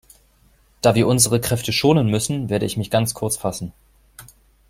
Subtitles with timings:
[0.81, 3.71] Da wir unsere Kräfte schonen müssen, werde ich mich ganz kurz fassen.